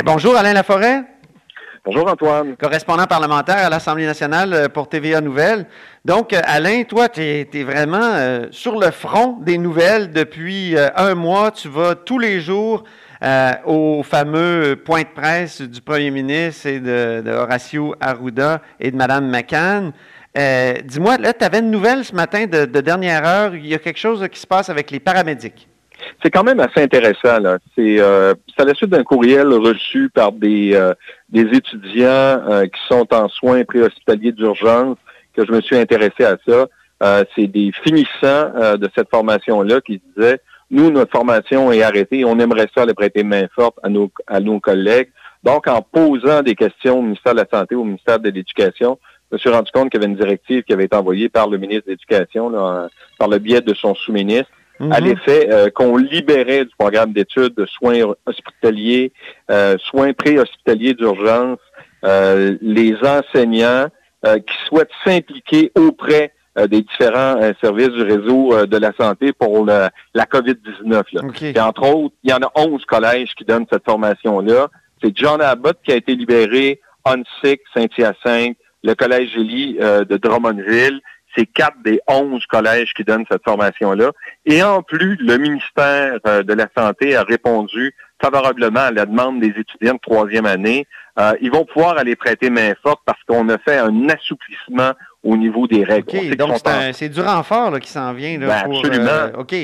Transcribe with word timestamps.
Mais 0.00 0.04
bonjour 0.04 0.34
Alain 0.34 0.54
Laforêt. 0.54 1.02
Bonjour 1.84 2.08
Antoine. 2.08 2.56
Correspondant 2.56 3.04
parlementaire 3.04 3.58
à 3.58 3.68
l'Assemblée 3.68 4.06
nationale 4.06 4.54
euh, 4.54 4.68
pour 4.70 4.88
TVA 4.88 5.20
Nouvelles. 5.20 5.66
Donc, 6.06 6.32
euh, 6.32 6.40
Alain, 6.44 6.84
toi, 6.84 7.10
tu 7.10 7.20
es, 7.20 7.64
vraiment 7.64 8.00
euh, 8.00 8.46
sur 8.50 8.80
le 8.80 8.92
front 8.92 9.36
des 9.42 9.58
nouvelles 9.58 10.10
depuis 10.10 10.74
un 10.96 11.14
mois. 11.14 11.50
Tu 11.50 11.68
vas 11.68 11.96
tous 11.96 12.18
les 12.18 12.40
jours 12.40 12.84
au 13.66 14.02
fameux 14.02 14.80
point 14.82 15.02
de 15.02 15.08
presse 15.14 15.60
du 15.60 15.82
premier 15.82 16.10
ministre 16.10 16.66
et 16.66 16.80
de, 16.80 17.30
Horacio 17.30 17.94
Arruda 18.00 18.62
et 18.80 18.90
de 18.90 18.96
Mme 18.96 19.28
McCann. 19.28 19.92
Dis-moi, 20.34 21.18
là, 21.18 21.34
tu 21.34 21.44
avais 21.44 21.58
une 21.58 21.70
nouvelle 21.70 22.06
ce 22.06 22.14
matin 22.14 22.46
de, 22.46 22.64
de, 22.64 22.80
dernière 22.80 23.26
heure. 23.26 23.54
Il 23.54 23.66
y 23.66 23.74
a 23.74 23.78
quelque 23.78 23.98
chose 23.98 24.26
qui 24.32 24.40
se 24.40 24.46
passe 24.46 24.70
avec 24.70 24.90
les 24.90 24.98
paramédics. 24.98 25.69
C'est 26.22 26.30
quand 26.30 26.44
même 26.44 26.60
assez 26.60 26.82
intéressant. 26.82 27.38
Là. 27.40 27.58
C'est, 27.74 28.00
euh, 28.00 28.34
à 28.58 28.64
la 28.64 28.74
suite 28.74 28.90
d'un 28.90 29.04
courriel 29.04 29.48
reçu 29.48 30.10
par 30.10 30.32
des, 30.32 30.74
euh, 30.74 30.92
des 31.30 31.46
étudiants 31.56 32.04
euh, 32.06 32.66
qui 32.66 32.80
sont 32.88 33.06
en 33.14 33.28
soins 33.28 33.64
préhospitaliers 33.64 34.32
d'urgence 34.32 34.98
que 35.34 35.46
je 35.46 35.52
me 35.52 35.60
suis 35.60 35.76
intéressé 35.76 36.24
à 36.24 36.36
ça. 36.46 36.66
Euh, 37.02 37.24
c'est 37.34 37.46
des 37.46 37.72
finissants 37.82 38.76
de 38.76 38.90
cette 38.94 39.08
formation-là 39.08 39.80
qui 39.80 40.02
disaient 40.14 40.40
nous, 40.70 40.90
notre 40.90 41.10
formation 41.10 41.72
est 41.72 41.82
arrêtée, 41.82 42.24
on 42.24 42.38
aimerait 42.38 42.68
ça 42.76 42.84
les 42.84 42.94
prêter 42.94 43.24
main 43.24 43.46
forte 43.54 43.78
à 43.82 43.88
nos, 43.88 44.10
à 44.26 44.38
nos 44.38 44.60
collègues. 44.60 45.10
Donc, 45.42 45.66
en 45.66 45.82
posant 45.82 46.42
des 46.42 46.54
questions 46.54 46.98
au 46.98 47.02
ministère 47.02 47.32
de 47.32 47.40
la 47.40 47.46
Santé, 47.50 47.74
au 47.74 47.82
ministère 47.82 48.20
de 48.20 48.28
l'Éducation, 48.28 48.98
je 49.30 49.36
me 49.36 49.38
suis 49.38 49.48
rendu 49.48 49.70
compte 49.72 49.90
qu'il 49.90 50.00
y 50.00 50.04
avait 50.04 50.12
une 50.12 50.18
directive 50.18 50.62
qui 50.62 50.72
avait 50.72 50.84
été 50.84 50.96
envoyée 50.96 51.28
par 51.28 51.48
le 51.48 51.56
ministre 51.56 51.86
de 51.86 51.92
l'Éducation, 51.92 52.52
par 53.18 53.28
le 53.28 53.38
biais 53.38 53.62
de 53.62 53.74
son 53.74 53.94
sous-ministre, 53.94 54.50
à 54.80 55.00
mhm. 55.00 55.06
l'effet 55.06 55.48
euh, 55.50 55.68
qu'on 55.70 55.96
libérait 55.96 56.64
du 56.64 56.70
programme 56.78 57.12
d'études 57.12 57.54
de 57.54 57.66
soins 57.66 58.00
hospitaliers, 58.24 59.12
euh, 59.50 59.76
soins 59.78 60.12
préhospitaliers 60.14 60.94
d'urgence, 60.94 61.58
euh, 62.04 62.56
les 62.62 62.96
enseignants 63.04 63.88
qui 64.22 64.54
souhaitent 64.66 64.90
s'impliquer 65.02 65.72
auprès 65.74 66.34
des 66.54 66.82
différents 66.82 67.40
services 67.58 67.88
du 67.88 68.02
réseau 68.02 68.66
de 68.66 68.76
la 68.76 68.92
santé 68.92 69.32
pour 69.32 69.64
la, 69.64 69.90
COVID-19. 70.14 71.58
entre 71.58 71.88
autres, 71.88 72.14
il 72.22 72.30
y 72.30 72.34
en 72.34 72.42
a 72.42 72.52
11 72.54 72.84
collèges 72.84 73.34
qui 73.34 73.46
donnent 73.46 73.64
cette 73.72 73.86
formation-là. 73.86 74.68
C'est 75.02 75.16
John 75.16 75.40
Abbott 75.40 75.78
qui 75.82 75.92
a 75.92 75.96
été 75.96 76.14
libéré, 76.14 76.82
Onsic, 77.06 77.62
Saint-Hyacinthe, 77.74 78.58
le 78.84 78.94
Collège 78.94 79.30
Gélie 79.32 79.78
de 79.78 80.16
Drummondville 80.18 81.00
c'est 81.36 81.46
quatre 81.46 81.76
des 81.84 82.00
onze 82.08 82.44
collèges 82.46 82.92
qui 82.94 83.04
donnent 83.04 83.24
cette 83.30 83.44
formation-là. 83.44 84.12
Et 84.46 84.62
en 84.62 84.82
plus, 84.82 85.16
le 85.20 85.36
ministère 85.38 86.18
euh, 86.26 86.42
de 86.42 86.52
la 86.52 86.66
Santé 86.76 87.16
a 87.16 87.22
répondu 87.22 87.94
favorablement 88.20 88.80
à 88.80 88.90
la 88.90 89.06
demande 89.06 89.40
des 89.40 89.48
étudiants 89.48 89.94
de 89.94 90.00
troisième 90.00 90.46
année. 90.46 90.86
Euh, 91.18 91.32
ils 91.40 91.50
vont 91.50 91.64
pouvoir 91.64 91.98
aller 91.98 92.16
prêter 92.16 92.50
main 92.50 92.72
forte 92.82 93.00
parce 93.04 93.22
qu'on 93.26 93.48
a 93.48 93.58
fait 93.58 93.78
un 93.78 94.08
assouplissement 94.08 94.92
au 95.22 95.36
niveau 95.36 95.66
des 95.66 95.84
règles. 95.84 96.36
Donc 96.36 96.56
c'est 96.92 97.08
du 97.08 97.20
renfort 97.20 97.78
qui 97.80 97.90
s'en 97.90 98.12
vient. 98.12 98.38
Là, 98.38 98.46
ben, 98.46 98.76
absolument. 98.76 99.08
Euh, 99.08 99.32
OK. 99.38 99.54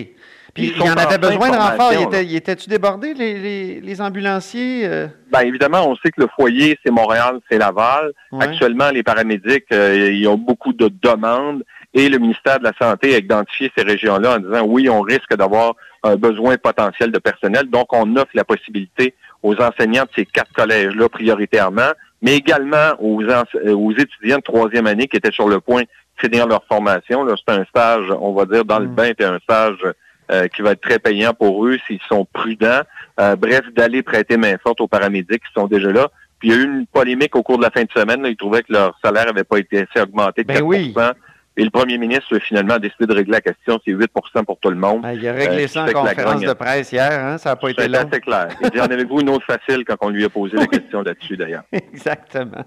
Puis 0.56 0.72
il 0.74 0.82
y 0.82 0.90
en 0.90 0.94
avait 0.94 1.18
besoin 1.18 1.50
de 1.50 1.56
renfort. 1.56 1.92
Il 1.92 2.34
était, 2.34 2.56
tu 2.56 2.70
débordé, 2.70 3.12
les, 3.12 3.80
les, 3.80 4.00
ambulanciers? 4.00 4.86
Euh? 4.86 5.06
Bien, 5.30 5.40
évidemment, 5.40 5.86
on 5.86 5.96
sait 5.96 6.10
que 6.10 6.22
le 6.22 6.28
foyer, 6.34 6.78
c'est 6.82 6.90
Montréal, 6.90 7.40
c'est 7.50 7.58
Laval. 7.58 8.12
Actuellement, 8.40 8.90
les 8.90 9.02
paramédics, 9.02 9.66
euh, 9.72 10.10
ils 10.10 10.26
ont 10.28 10.38
beaucoup 10.38 10.72
de 10.72 10.88
demandes 11.02 11.62
et 11.92 12.08
le 12.08 12.18
ministère 12.18 12.58
de 12.58 12.64
la 12.64 12.72
Santé 12.80 13.14
a 13.14 13.18
identifié 13.18 13.70
ces 13.76 13.84
régions-là 13.84 14.36
en 14.36 14.38
disant 14.38 14.64
oui, 14.66 14.88
on 14.88 15.02
risque 15.02 15.34
d'avoir 15.36 15.74
un 16.02 16.16
besoin 16.16 16.56
potentiel 16.56 17.12
de 17.12 17.18
personnel. 17.18 17.66
Donc, 17.68 17.92
on 17.92 18.16
offre 18.16 18.32
la 18.32 18.44
possibilité 18.44 19.14
aux 19.42 19.54
enseignants 19.56 20.04
de 20.04 20.10
ces 20.16 20.24
quatre 20.24 20.52
collèges-là 20.54 21.08
prioritairement, 21.10 21.92
mais 22.22 22.36
également 22.36 22.94
aux, 22.98 23.22
aux 23.22 23.92
étudiants 23.92 24.38
de 24.38 24.42
troisième 24.42 24.86
année 24.86 25.06
qui 25.06 25.18
étaient 25.18 25.32
sur 25.32 25.48
le 25.48 25.60
point 25.60 25.82
de 25.82 25.88
finir 26.16 26.46
leur 26.46 26.64
formation. 26.64 27.26
C'est 27.28 27.54
un 27.54 27.64
stage, 27.66 28.06
on 28.10 28.32
va 28.32 28.46
dire, 28.46 28.64
dans 28.64 28.78
le 28.78 28.88
mm. 28.88 28.94
bain, 28.94 29.12
puis 29.14 29.26
un 29.26 29.38
stage 29.40 29.78
euh, 30.30 30.48
qui 30.48 30.62
va 30.62 30.72
être 30.72 30.80
très 30.80 30.98
payant 30.98 31.32
pour 31.34 31.64
eux 31.66 31.78
s'ils 31.86 32.00
sont 32.08 32.26
prudents. 32.32 32.82
Euh, 33.20 33.36
bref, 33.36 33.62
d'aller 33.74 34.02
prêter 34.02 34.36
main 34.36 34.56
forte 34.62 34.80
aux 34.80 34.88
paramédics 34.88 35.42
qui 35.42 35.52
sont 35.54 35.66
déjà 35.66 35.90
là. 35.92 36.08
Puis 36.38 36.50
il 36.50 36.54
y 36.54 36.58
a 36.58 36.60
eu 36.60 36.64
une 36.64 36.86
polémique 36.86 37.34
au 37.36 37.42
cours 37.42 37.58
de 37.58 37.62
la 37.62 37.70
fin 37.70 37.84
de 37.84 37.90
semaine. 37.92 38.24
ils 38.26 38.36
trouvaient 38.36 38.62
que 38.62 38.72
leur 38.72 38.98
salaire 39.02 39.26
n'avait 39.26 39.44
pas 39.44 39.58
été 39.58 39.86
assez 39.88 40.02
augmenté 40.02 40.42
de 40.42 40.48
ben 40.48 40.62
Et 41.58 41.64
le 41.64 41.70
premier 41.70 41.96
ministre, 41.96 42.38
finalement, 42.38 42.74
a 42.74 42.78
décidé 42.78 43.06
de 43.06 43.14
régler 43.14 43.32
la 43.32 43.40
question. 43.40 43.80
C'est 43.82 43.92
8% 43.92 44.44
pour 44.44 44.58
tout 44.58 44.68
le 44.68 44.76
monde. 44.76 45.02
Ben, 45.02 45.12
il 45.12 45.26
a 45.26 45.32
réglé 45.32 45.64
euh, 45.64 45.68
ça 45.68 45.84
en 45.84 45.92
conférence 45.92 46.42
de 46.42 46.52
presse 46.52 46.92
hier. 46.92 47.12
Hein? 47.12 47.38
Ça 47.38 47.50
n'a 47.50 47.56
pas 47.56 47.70
été 47.70 47.88
long. 47.88 48.06
C'est 48.12 48.20
clair. 48.20 48.48
Il 48.62 48.70
dit, 48.70 48.80
en 48.80 48.84
avez-vous 48.84 49.20
une 49.20 49.30
autre 49.30 49.46
facile 49.46 49.84
quand 49.86 49.96
on 50.02 50.10
lui 50.10 50.24
a 50.24 50.28
posé 50.28 50.58
la 50.58 50.66
question 50.66 51.00
là-dessus, 51.00 51.36
d'ailleurs? 51.38 51.62
Exactement. 51.72 52.64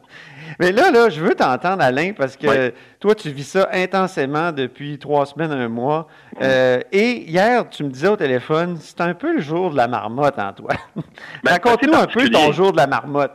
Mais 0.59 0.72
là, 0.72 0.89
là, 0.89 1.09
je 1.09 1.22
veux 1.22 1.35
t'entendre, 1.35 1.83
Alain, 1.83 2.13
parce 2.13 2.35
que 2.35 2.73
toi, 2.99 3.13
tu 3.13 3.29
vis 3.29 3.44
ça 3.44 3.69
intensément 3.72 4.51
depuis 4.51 4.97
trois 4.97 5.28
semaines, 5.28 5.51
un 5.51 5.69
mois. 5.69 6.07
Euh, 6.41 6.79
et 6.91 7.29
hier, 7.29 7.69
tu 7.69 7.83
me 7.83 7.89
disais 7.89 8.07
au 8.07 8.16
téléphone, 8.16 8.78
c'est 8.79 9.01
un 9.01 9.13
peu 9.13 9.35
le 9.35 9.41
jour 9.41 9.69
de 9.69 9.78
la 9.78 9.88
marmotte, 9.88 10.39
Antoine. 10.39 10.78
Ben, 11.44 11.51
Raconte-nous 11.51 11.94
un 11.94 12.07
peu 12.07 12.28
ton 12.29 12.51
jour 12.51 12.72
de 12.72 12.78
la 12.78 12.88
marmotte. 12.88 13.31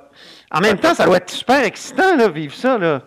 En 0.51 0.61
même 0.61 0.79
temps, 0.79 0.95
ça 0.95 1.07
doit 1.07 1.19
être 1.19 1.31
super 1.31 1.65
excitant, 1.65 2.17
là, 2.17 2.29
vivre 2.29 2.55
ça, 2.55 2.77
là. 2.77 3.03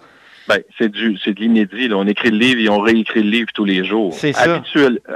Ben, 0.47 0.61
c'est 0.77 0.89
du, 0.89 1.17
c'est 1.23 1.33
de 1.33 1.39
l'inédit. 1.41 1.89
On 1.93 2.07
écrit 2.07 2.31
le 2.31 2.37
livre 2.37 2.61
et 2.61 2.69
on 2.69 2.79
réécrit 2.79 3.23
le 3.23 3.29
livre 3.29 3.49
tous 3.53 3.65
les 3.65 3.83
jours. 3.83 4.13
C'est 4.13 4.33
ça. 4.33 4.61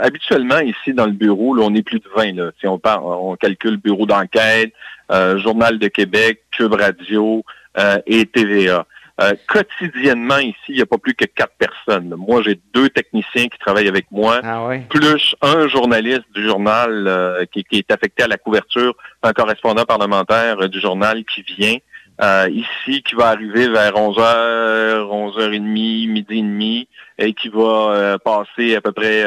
habituellement, 0.02 0.60
ici, 0.60 0.94
dans 0.94 1.06
le 1.06 1.14
bureau, 1.14 1.56
là, 1.56 1.64
on 1.66 1.74
est 1.74 1.84
plus 1.84 2.00
de 2.00 2.10
20. 2.16 2.36
Là. 2.36 2.52
Si 2.60 2.68
on, 2.68 2.80
parle, 2.80 3.04
on 3.06 3.36
calcule 3.36 3.78
bureau 3.78 4.06
d'enquête, 4.06 4.74
euh, 5.12 5.38
Journal 5.40 5.80
de 5.80 5.88
Québec, 5.88 6.42
Cube 6.52 6.74
Radio 6.74 7.44
euh, 7.78 7.98
et 8.06 8.26
TVA. 8.26 8.86
Euh, 9.22 9.34
quotidiennement, 9.48 10.40
ici, 10.40 10.58
il 10.70 10.76
n'y 10.76 10.82
a 10.82 10.86
pas 10.86 10.98
plus 10.98 11.14
que 11.14 11.26
quatre 11.26 11.54
personnes. 11.58 12.16
Moi, 12.18 12.42
j'ai 12.44 12.60
deux 12.74 12.90
techniciens 12.90 13.48
qui 13.48 13.60
travaillent 13.60 13.88
avec 13.88 14.08
moi, 14.10 14.42
ah 14.44 14.68
plus 14.90 15.36
un 15.42 15.68
journaliste 15.68 16.24
du 16.34 16.48
journal 16.48 17.06
euh, 17.08 17.46
qui, 17.46 17.64
est 17.72 17.92
affecté 17.92 18.24
à 18.24 18.28
la 18.28 18.38
couverture, 18.38 18.96
un 19.22 19.34
correspondant 19.34 19.86
parlementaire 19.86 20.68
du 20.70 20.80
journal 20.80 21.24
qui 21.26 21.44
vient 21.44 21.78
ici, 22.20 23.02
qui 23.04 23.16
va 23.16 23.28
arriver 23.28 23.70
vers 23.70 23.94
11h, 23.94 25.08
11h30, 25.08 25.60
midi 25.60 26.26
et 26.30 26.42
demi, 26.42 26.88
et 27.18 27.34
qui 27.34 27.50
va 27.50 28.18
passer 28.24 28.76
à 28.76 28.82
peu 28.82 28.92
près 28.92 29.24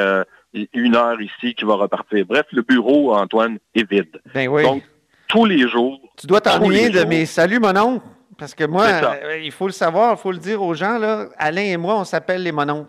une 0.73 0.97
heure 0.97 1.21
ici, 1.21 1.55
qui 1.55 1.65
va 1.65 1.75
repartir. 1.75 2.25
Bref, 2.27 2.47
le 2.53 2.63
bureau, 2.63 3.15
Antoine, 3.15 3.59
est 3.75 3.89
vide. 3.91 4.21
Ben 4.35 4.49
Donc, 4.63 4.83
tous 5.29 5.45
les 5.45 5.69
jours. 5.69 6.01
Tu 6.17 6.27
dois 6.27 6.41
t'ennuyer 6.41 6.91
de 6.91 7.05
mes 7.05 7.27
saluts, 7.27 7.59
mon 7.59 7.77
oncle. 7.77 8.05
Parce 8.39 8.55
que 8.55 8.65
moi, 8.65 8.87
euh, 8.87 9.39
il 9.43 9.53
faut 9.53 9.67
le 9.67 9.73
savoir, 9.73 10.17
il 10.19 10.21
faut 10.21 10.33
le 10.33 10.39
dire 10.39 10.61
aux 10.61 10.75
gens, 10.75 10.99
là, 10.99 11.27
Alain 11.39 11.63
et 11.63 11.77
moi, 11.77 11.95
on 11.97 12.05
s'appelle 12.05 12.43
les 12.43 12.53
monons. 12.53 12.87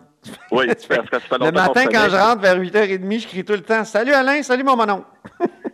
Oui, 0.52 0.66
parce 0.90 1.10
que 1.10 1.20
ça 1.30 1.38
Le 1.40 1.52
matin, 1.52 1.86
quand 1.86 2.08
je 2.10 2.16
rentre 2.16 2.42
vers 2.42 2.60
8h30, 2.60 3.22
je 3.22 3.28
crie 3.28 3.46
tout 3.46 3.54
le 3.54 3.62
temps 3.62 3.84
Salut 3.84 4.14
Alain, 4.14 4.42
salut 4.42 4.64
mon 4.64 4.76
monon. 4.76 5.06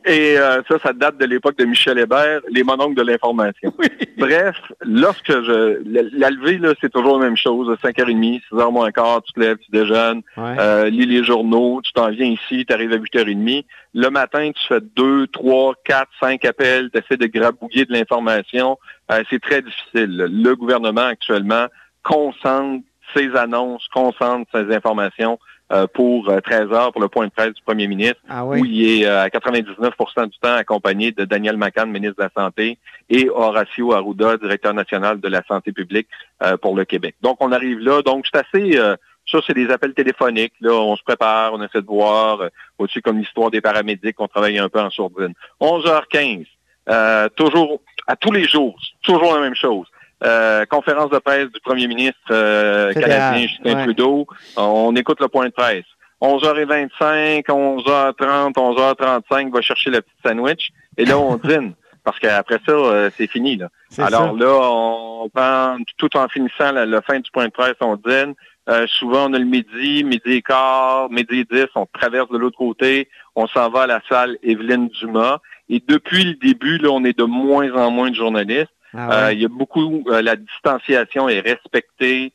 Et 0.04 0.38
euh, 0.38 0.62
ça, 0.68 0.78
ça 0.84 0.94
date 0.94 1.18
de 1.18 1.26
l'époque 1.26 1.58
de 1.58 1.64
Michel 1.64 2.00
Hébert, 2.00 2.42
les 2.50 2.64
mononcles 2.64 2.96
de 2.96 3.04
l'information. 3.04 3.74
Bref, 4.22 4.56
lorsque 4.82 5.32
je... 5.32 5.82
La 6.18 6.30
levée, 6.30 6.60
là, 6.60 6.74
c'est 6.80 6.92
toujours 6.92 7.18
la 7.18 7.26
même 7.26 7.38
chose. 7.38 7.76
5h30, 7.84 8.42
6h 8.52 8.72
moins 8.72 8.92
quart, 8.92 9.24
tu 9.24 9.34
te 9.34 9.40
lèves, 9.40 9.58
tu 9.58 9.72
déjeunes, 9.72 10.22
euh, 10.38 10.90
lis 10.90 11.08
les 11.08 11.24
journaux, 11.24 11.82
tu 11.84 11.92
t'en 11.92 12.10
viens 12.10 12.28
ici, 12.28 12.66
tu 12.66 12.74
arrives 12.74 12.94
à 12.94 12.98
8h30. 12.98 13.66
Le 13.96 14.10
matin, 14.10 14.52
tu 14.52 14.68
fais 14.68 14.80
2, 14.80 15.28
3, 15.28 15.74
4, 15.84 16.08
5 16.20 16.46
appels, 16.46 16.92
tu 16.92 17.00
essaies 17.00 17.18
de 17.18 17.26
grabouiller 17.26 17.86
de 17.86 17.94
l'information. 17.94 18.78
Euh, 19.12 19.24
c'est 19.30 19.42
très 19.42 19.64
difficile. 19.64 20.28
Le 20.30 20.56
gouvernement, 20.56 21.08
actuellement, 21.08 21.66
concentre 22.04 22.86
ses 23.16 23.36
annonces, 23.36 23.88
concentre 23.94 24.50
ses 24.54 24.74
informations 24.74 25.40
pour 25.94 26.26
13 26.26 26.68
euh, 26.70 26.74
heures 26.74 26.92
pour 26.92 27.02
le 27.02 27.08
point 27.08 27.26
de 27.26 27.32
presse 27.32 27.54
du 27.54 27.62
premier 27.62 27.88
ministre, 27.88 28.22
ah 28.30 28.46
où 28.46 28.66
il 28.66 29.02
est 29.02 29.06
euh, 29.06 29.24
à 29.24 29.30
99% 29.30 30.28
du 30.28 30.38
temps 30.40 30.54
accompagné 30.56 31.12
de 31.12 31.26
Daniel 31.26 31.58
McCann, 31.58 31.90
ministre 31.90 32.18
de 32.18 32.24
la 32.24 32.44
Santé, 32.44 32.78
et 33.10 33.30
Horacio 33.30 33.94
Arruda, 33.94 34.38
directeur 34.38 34.74
national 34.74 35.20
de 35.20 35.28
la 35.28 35.44
santé 35.48 35.72
publique 35.72 36.08
pour 36.62 36.76
le 36.76 36.86
Québec. 36.86 37.16
Donc, 37.22 37.38
on 37.40 37.52
arrive 37.52 37.80
là. 37.80 38.02
Donc, 38.02 38.26
c'est 38.32 38.40
assez... 38.40 38.78
ça, 39.30 39.40
c'est 39.46 39.54
des 39.54 39.70
appels 39.70 39.94
téléphoniques. 39.94 40.54
Là, 40.62 40.74
on 40.74 40.96
se 40.96 41.04
prépare, 41.04 41.54
on 41.54 41.62
essaie 41.62 41.82
de 41.82 41.88
voir. 41.88 42.42
au-dessus, 42.80 43.02
comme 43.02 43.18
l'histoire 43.18 43.52
des 43.52 43.60
paramédics, 43.62 44.16
on 44.20 44.28
travaille 44.28 44.58
un 44.60 44.70
peu 44.70 44.80
en 44.80 44.90
sourdine. 44.90 45.34
11h15. 45.60 46.46
toujours 47.36 47.82
à 48.08 48.16
tous 48.16 48.32
les 48.32 48.48
jours, 48.48 48.80
toujours 49.04 49.34
la 49.36 49.42
même 49.42 49.56
chose. 49.56 49.88
Euh, 50.24 50.66
conférence 50.66 51.10
de 51.10 51.18
presse 51.18 51.50
du 51.52 51.60
premier 51.62 51.88
ministre 51.88 52.20
euh, 52.30 52.94
canadien 52.94 53.48
Justin 53.48 53.84
Trudeau. 53.84 54.28
On 54.56 54.96
écoute 54.96 55.20
le 55.20 55.28
point 55.28 55.48
de 55.48 55.54
presse. 55.54 55.86
11h25, 56.22 57.46
11h30, 57.46 58.54
11h35, 58.54 59.52
va 59.52 59.62
chercher 59.62 59.90
le 59.90 60.02
petit 60.02 60.14
sandwich. 60.24 60.70
Et 60.98 61.06
là, 61.06 61.18
on 61.18 61.36
dîne. 61.44 61.74
Parce 62.04 62.20
qu'après 62.20 62.60
ça, 62.66 62.72
euh, 62.72 63.10
c'est 63.16 63.28
fini. 63.28 63.58
Là. 63.58 63.70
Alors 63.98 64.36
là, 64.36 64.60
on 64.62 65.30
prend 65.30 65.78
tout 65.98 66.16
en 66.18 66.28
finissant 66.28 66.72
la, 66.72 67.02
fin 67.02 67.20
du 67.20 67.30
point 67.32 67.46
de 67.46 67.52
presse, 67.52 67.76
on 67.82 67.96
dîne. 67.96 68.34
Euh, 68.70 68.86
souvent, 68.88 69.30
on 69.30 69.34
a 69.34 69.40
le 69.40 69.46
midi, 69.46 70.04
midi 70.04 70.34
et 70.34 70.42
quart, 70.42 71.10
midi 71.10 71.40
et 71.40 71.46
dix, 71.52 71.68
on 71.76 71.88
traverse 71.88 72.30
de 72.30 72.38
l'autre 72.38 72.58
côté, 72.58 73.10
on 73.36 73.48
s'en 73.48 73.70
va 73.70 73.84
à 73.84 73.88
la 73.88 74.02
salle 74.08 74.38
Evelyne 74.44 74.88
Dumas. 74.90 75.40
Et 75.70 75.82
depuis 75.88 76.24
le 76.24 76.34
début, 76.36 76.78
là, 76.78 76.90
on 76.90 77.04
est 77.04 77.18
de 77.18 77.24
moins 77.24 77.72
en 77.74 77.90
moins 77.90 78.10
de 78.10 78.16
journalistes. 78.16 78.72
Ah 78.94 79.28
euh, 79.28 79.34
il 79.34 79.42
y 79.42 79.46
a 79.46 79.50
beaucoup, 79.50 80.04
la 80.08 80.36
distanciation 80.36 81.30
est 81.30 81.40
respectée. 81.40 82.34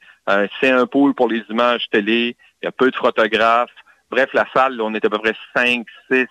c'est 0.60 0.70
un 0.70 0.86
pôle 0.86 1.14
pour 1.14 1.28
les 1.28 1.42
images 1.50 1.86
télé. 1.90 2.36
Il 2.62 2.66
y 2.66 2.68
a 2.68 2.72
peu 2.72 2.90
de 2.90 2.96
photographes. 2.96 3.70
Bref, 4.10 4.30
la 4.32 4.46
salle, 4.54 4.80
on 4.80 4.94
est 4.94 5.04
à 5.04 5.10
peu 5.10 5.18
près 5.18 5.34
cinq, 5.54 5.86
six 6.10 6.26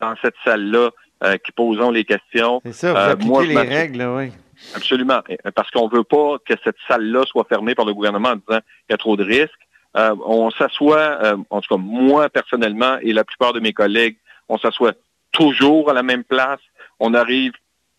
dans 0.00 0.14
cette 0.22 0.34
salle-là 0.44 0.90
euh, 1.22 1.36
qui 1.36 1.52
posons 1.52 1.90
les 1.90 2.04
questions. 2.04 2.60
C'est 2.64 2.72
ça, 2.72 3.14
vous 3.14 3.40
euh, 3.40 3.44
les 3.44 3.56
règles, 3.56 4.02
oui. 4.02 4.32
Absolument, 4.74 5.20
parce 5.54 5.70
qu'on 5.70 5.88
ne 5.88 5.94
veut 5.94 6.04
pas 6.04 6.36
que 6.46 6.54
cette 6.64 6.76
salle-là 6.88 7.24
soit 7.26 7.44
fermée 7.48 7.74
par 7.74 7.84
le 7.86 7.94
gouvernement 7.94 8.30
en 8.30 8.36
disant 8.36 8.60
qu'il 8.60 8.90
y 8.90 8.94
a 8.94 8.96
trop 8.96 9.16
de 9.16 9.24
risques. 9.24 9.50
Euh, 9.96 10.14
on 10.24 10.50
s'assoit, 10.50 11.18
en 11.50 11.60
tout 11.60 11.74
cas 11.74 11.80
moi 11.80 12.28
personnellement 12.28 12.98
et 13.02 13.12
la 13.12 13.24
plupart 13.24 13.52
de 13.52 13.60
mes 13.60 13.72
collègues, 13.72 14.16
on 14.48 14.58
s'assoit 14.58 14.92
toujours 15.32 15.90
à 15.90 15.94
la 15.94 16.02
même 16.02 16.24
place. 16.24 16.60
On 17.00 17.14
arrive 17.14 17.52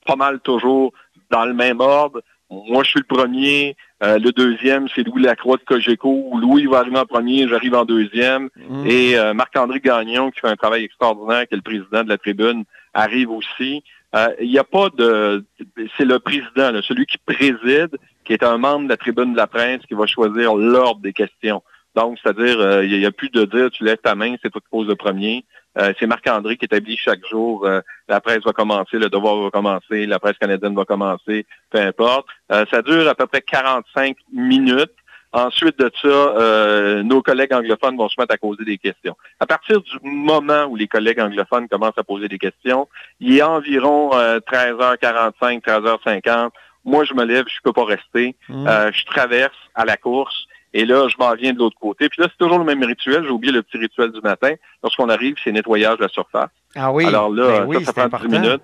pas 0.05 0.15
mal 0.15 0.39
toujours 0.39 0.93
dans 1.31 1.45
le 1.45 1.53
même 1.53 1.79
ordre. 1.79 2.21
Moi, 2.49 2.83
je 2.83 2.89
suis 2.89 2.99
le 2.99 3.05
premier. 3.05 3.77
Euh, 4.03 4.19
le 4.19 4.31
deuxième, 4.31 4.87
c'est 4.93 5.03
Louis 5.03 5.21
Lacroix 5.21 5.57
de 5.57 5.63
Cogeco. 5.63 6.37
Louis 6.37 6.65
va 6.65 6.79
arriver 6.79 6.97
en 6.97 7.05
premier, 7.05 7.47
j'arrive 7.47 7.75
en 7.75 7.85
deuxième. 7.85 8.49
Mm. 8.69 8.85
Et 8.85 9.17
euh, 9.17 9.33
Marc-André 9.33 9.79
Gagnon, 9.79 10.31
qui 10.31 10.41
fait 10.41 10.49
un 10.49 10.57
travail 10.57 10.83
extraordinaire, 10.83 11.47
qui 11.47 11.53
est 11.53 11.57
le 11.57 11.61
président 11.61 12.03
de 12.03 12.09
la 12.09 12.17
tribune, 12.17 12.65
arrive 12.93 13.31
aussi. 13.31 13.83
Euh, 14.13 14.27
il 14.41 14.49
n'y 14.49 14.59
a 14.59 14.65
pas 14.65 14.89
de... 14.89 15.45
C'est 15.97 16.03
le 16.03 16.19
président, 16.19 16.73
celui 16.81 17.05
qui 17.05 17.17
préside, 17.19 17.95
qui 18.25 18.33
est 18.33 18.43
un 18.43 18.57
membre 18.57 18.83
de 18.83 18.89
la 18.89 18.97
tribune 18.97 19.31
de 19.31 19.37
la 19.37 19.47
presse, 19.47 19.79
qui 19.87 19.93
va 19.93 20.05
choisir 20.05 20.53
l'ordre 20.55 20.99
des 21.01 21.13
questions. 21.13 21.63
Donc, 21.95 22.17
c'est-à-dire, 22.21 22.83
il 22.83 22.97
n'y 22.97 23.05
a, 23.05 23.11
plus 23.11 23.29
de 23.29 23.45
dire, 23.45 23.69
tu 23.69 23.83
lèves 23.83 23.97
ta 23.97 24.15
main, 24.15 24.35
c'est 24.41 24.49
toi 24.49 24.61
qui 24.61 24.67
poses 24.69 24.87
le 24.87 24.95
premier. 24.95 25.43
Euh, 25.77 25.93
c'est 25.99 26.07
Marc-André 26.07 26.57
qui 26.57 26.65
établit 26.65 26.97
chaque 26.97 27.25
jour, 27.27 27.65
euh, 27.65 27.81
la 28.09 28.19
presse 28.19 28.43
va 28.43 28.51
commencer, 28.51 28.97
le 28.97 29.09
devoir 29.09 29.37
va 29.37 29.49
commencer, 29.49 30.05
la 30.05 30.19
presse 30.19 30.37
canadienne 30.37 30.75
va 30.75 30.83
commencer, 30.83 31.45
peu 31.69 31.79
importe. 31.79 32.27
Euh, 32.51 32.65
ça 32.69 32.81
dure 32.81 33.07
à 33.07 33.15
peu 33.15 33.25
près 33.27 33.41
45 33.41 34.17
minutes. 34.33 34.91
Ensuite 35.33 35.79
de 35.79 35.89
ça, 36.01 37.03
nos 37.03 37.21
collègues 37.21 37.53
anglophones 37.53 37.95
vont 37.95 38.09
se 38.09 38.19
mettre 38.19 38.33
à 38.33 38.37
poser 38.37 38.65
des 38.65 38.77
questions. 38.77 39.15
À 39.39 39.45
partir 39.45 39.79
du 39.79 39.97
moment 40.03 40.65
où 40.65 40.75
les 40.75 40.89
collègues 40.89 41.21
anglophones 41.21 41.69
commencent 41.69 41.97
à 41.97 42.03
poser 42.03 42.27
des 42.27 42.37
questions, 42.37 42.89
il 43.21 43.37
est 43.37 43.41
environ 43.41 44.09
13h45, 44.09 45.61
13h50. 45.61 46.49
Moi, 46.83 47.05
je 47.05 47.13
me 47.13 47.23
lève, 47.23 47.45
je 47.47 47.61
peux 47.63 47.71
pas 47.71 47.85
rester. 47.85 48.35
Mmh. 48.49 48.67
je 48.91 49.05
traverse 49.05 49.55
à 49.73 49.85
la 49.85 49.95
course. 49.95 50.47
Et 50.73 50.85
là, 50.85 51.07
je 51.09 51.15
m'en 51.17 51.33
viens 51.35 51.53
de 51.53 51.59
l'autre 51.59 51.77
côté. 51.79 52.07
Puis 52.09 52.21
là, 52.21 52.27
c'est 52.29 52.37
toujours 52.37 52.59
le 52.59 52.63
même 52.65 52.83
rituel. 52.83 53.23
J'ai 53.23 53.29
oublié 53.29 53.53
le 53.53 53.61
petit 53.61 53.77
rituel 53.77 54.11
du 54.11 54.21
matin. 54.21 54.53
Lorsqu'on 54.83 55.09
arrive, 55.09 55.35
c'est 55.43 55.51
nettoyage 55.51 55.97
de 55.97 56.03
la 56.03 56.09
surface. 56.09 56.49
Ah 56.75 56.91
oui. 56.91 57.05
Alors 57.05 57.29
là, 57.29 57.65
ben 57.65 57.83
ça, 57.83 57.93
prend 57.93 58.19
10 58.19 58.27
minutes. 58.27 58.61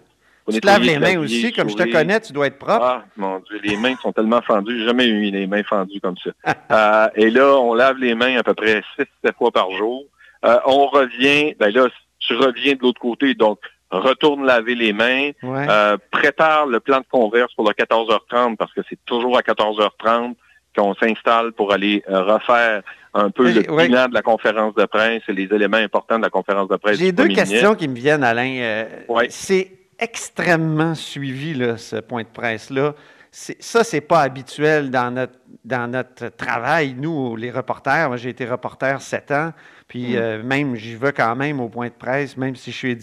Tu 0.50 0.62
te 0.62 0.66
laves 0.66 0.82
les 0.82 0.98
mains 0.98 1.20
aussi, 1.20 1.52
comme 1.52 1.70
je 1.70 1.76
te 1.76 1.92
connais, 1.92 2.22
tu 2.22 2.32
dois 2.32 2.48
être 2.48 2.58
propre. 2.58 2.82
Ah, 2.82 3.04
mon 3.18 3.40
Dieu, 3.40 3.60
les 3.62 3.76
mains 3.76 3.96
sont 3.98 4.14
tellement 4.14 4.42
fendues. 4.42 4.80
J'ai 4.80 4.86
jamais 4.86 5.06
eu 5.06 5.30
les 5.30 5.46
mains 5.46 5.64
fendues 5.64 6.00
comme 6.00 6.16
ça. 6.18 6.30
euh, 6.72 7.10
et 7.16 7.30
là, 7.30 7.58
on 7.58 7.74
lave 7.74 7.98
les 7.98 8.16
mains 8.16 8.38
à 8.38 8.44
peu 8.44 8.54
près 8.54 8.82
6-7 8.98 9.34
fois 9.38 9.52
par 9.52 9.70
jour. 9.72 10.06
Euh, 10.46 10.58
on 10.66 10.88
revient, 10.88 11.54
ben 11.60 11.74
là, 11.74 11.88
tu 12.20 12.36
reviens 12.36 12.76
de 12.76 12.82
l'autre 12.82 13.02
côté, 13.02 13.34
donc 13.34 13.60
retourne 13.90 14.46
laver 14.46 14.76
les 14.76 14.94
mains, 14.94 15.32
euh, 15.44 15.98
prépare 16.12 16.66
le 16.68 16.80
plan 16.80 17.00
de 17.00 17.06
converse 17.10 17.54
pour 17.54 17.68
le 17.68 17.74
14h30 17.74 18.58
parce 18.58 18.74
que 18.74 18.82
c'est 18.90 19.00
toujours 19.06 19.38
à 19.38 19.42
14h30 19.42 20.36
qu'on 20.78 20.94
s'installe 20.96 21.52
pour 21.54 21.74
aller 21.74 22.04
euh, 22.10 22.24
refaire 22.24 22.84
un 23.14 23.32
peu 23.32 23.52
le 23.52 23.62
bilan 23.62 24.08
de 24.08 24.14
la 24.14 24.22
conférence 24.22 24.76
de 24.76 24.86
presse 24.86 25.24
et 25.28 25.34
les 25.34 25.46
éléments 25.46 25.78
importants 25.78 26.18
de 26.18 26.24
la 26.24 26.30
conférence 26.30 26.70
de 26.70 26.76
presse. 26.76 27.00
J'ai 27.00 27.12
deux 27.12 27.28
questions 27.30 27.74
qui 27.76 27.88
me 27.88 27.96
viennent, 27.96 28.24
Alain. 28.24 28.58
Euh, 28.60 28.86
c'est 29.30 29.72
extrêmement 29.98 30.94
suivi, 30.94 31.54
là, 31.56 31.78
ce 31.78 31.96
point 31.96 32.22
de 32.22 32.28
presse-là. 32.28 32.94
Ça, 33.32 33.84
c'est 33.84 34.02
pas 34.02 34.22
habituel 34.22 34.90
dans 34.90 35.12
notre, 35.12 35.34
dans 35.66 35.88
notre 35.92 36.30
travail, 36.30 36.96
nous, 36.98 37.36
les 37.36 37.52
reporters. 37.52 38.08
Moi, 38.08 38.18
j'ai 38.18 38.30
été 38.30 38.46
reporter 38.46 39.02
sept 39.02 39.32
ans, 39.32 39.52
puis 39.88 40.14
mm. 40.14 40.16
euh, 40.16 40.44
même, 40.44 40.76
j'y 40.76 40.96
vais 40.96 41.14
quand 41.14 41.36
même 41.36 41.60
au 41.60 41.70
point 41.70 41.88
de 41.88 41.94
presse, 41.94 42.38
même 42.38 42.56
si 42.56 42.72
je 42.72 42.76
suis, 42.76 42.98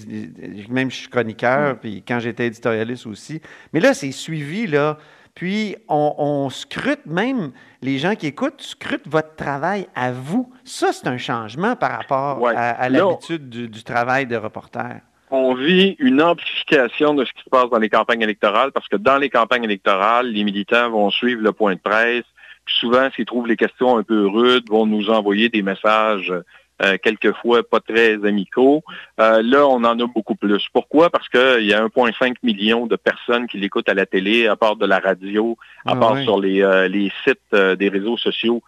même 0.70 0.90
je 0.90 0.96
suis 0.96 1.08
chroniqueur, 1.08 1.74
mm. 1.74 1.78
puis 1.78 2.02
quand 2.06 2.20
j'étais 2.20 2.46
éditorialiste 2.46 3.06
aussi. 3.06 3.40
Mais 3.72 3.80
là, 3.80 3.94
c'est 3.94 4.12
suivi, 4.12 4.66
là. 4.66 4.98
Puis, 5.34 5.74
on, 5.88 6.48
scrute 6.48 7.06
même, 7.06 7.50
les 7.82 7.98
gens 7.98 8.14
qui 8.14 8.28
écoutent, 8.28 8.62
scrutent 8.62 9.08
votre 9.08 9.34
travail 9.34 9.88
à 9.96 10.12
vous. 10.12 10.52
Ça, 10.62 10.92
c'est 10.92 11.08
un 11.08 11.18
changement 11.18 11.74
par 11.74 11.90
rapport 11.90 12.48
à, 12.48 12.88
l'habitude 12.88 13.48
du, 13.48 13.82
travail 13.82 14.26
de 14.26 14.36
reporter. 14.36 15.00
On 15.30 15.54
vit 15.54 15.96
une 15.98 16.22
amplification 16.22 17.14
de 17.14 17.24
ce 17.24 17.32
qui 17.32 17.42
se 17.42 17.50
passe 17.50 17.68
dans 17.68 17.78
les 17.78 17.88
campagnes 17.88 18.22
électorales 18.22 18.70
parce 18.70 18.86
que 18.86 18.96
dans 18.96 19.18
les 19.18 19.28
campagnes 19.28 19.64
électorales, 19.64 20.28
les 20.28 20.44
militants 20.44 20.90
vont 20.90 21.10
suivre 21.10 21.42
le 21.42 21.50
point 21.50 21.74
de 21.74 21.80
presse. 21.80 22.24
souvent, 22.66 23.08
s'ils 23.16 23.24
trouvent 23.24 23.48
les 23.48 23.56
questions 23.56 23.98
un 23.98 24.04
peu 24.04 24.28
rudes, 24.28 24.70
vont 24.70 24.86
nous 24.86 25.10
envoyer 25.10 25.48
des 25.48 25.62
messages 25.62 26.32
euh, 26.82 26.96
quelquefois 27.00 27.62
pas 27.62 27.78
très 27.78 28.14
amicaux. 28.26 28.82
Euh, 29.20 29.42
là, 29.42 29.64
on 29.66 29.84
en 29.84 30.00
a 30.00 30.06
beaucoup 30.06 30.34
plus. 30.34 30.66
Pourquoi? 30.72 31.08
Parce 31.08 31.28
qu'il 31.28 31.64
y 31.64 31.72
a 31.72 31.84
1,5 31.86 32.34
million 32.42 32.86
de 32.86 32.96
personnes 32.96 33.46
qui 33.46 33.58
l'écoutent 33.58 33.88
à 33.88 33.94
la 33.94 34.06
télé, 34.06 34.48
à 34.48 34.56
part 34.56 34.74
de 34.74 34.84
la 34.84 34.98
radio, 34.98 35.56
à 35.86 35.92
ah 35.92 35.96
part 35.96 36.18
sur 36.18 36.40
les, 36.40 36.62
euh, 36.62 36.88
les 36.88 37.12
sites 37.22 37.54
des 37.54 37.88
réseaux 37.88 38.16
sociaux 38.16 38.62